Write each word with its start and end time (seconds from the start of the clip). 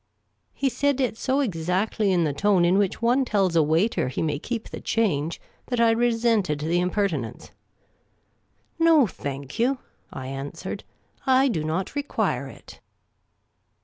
''He 0.55 0.67
said 0.67 0.99
it 0.99 1.15
so 1.15 1.41
exactly 1.41 2.11
in 2.11 2.23
the 2.23 2.33
tone 2.33 2.65
in 2.65 2.79
which 2.79 3.03
one 3.03 3.23
tells 3.23 3.55
a 3.55 3.61
waiter 3.61 4.07
he 4.07 4.23
may 4.23 4.39
keep 4.39 4.67
the 4.67 4.81
change 4.81 5.39
that 5.67 5.79
I 5.79 5.91
resented 5.91 6.61
the 6.61 6.79
impertinence." 6.79 7.51
No, 8.89 9.05
thank 9.05 9.59
you," 9.59 9.77
I 10.11 10.25
answered." 10.25 10.83
I 11.37 11.49
do 11.49 11.63
not 11.63 11.93
require 11.93 12.47
it." 12.47 12.79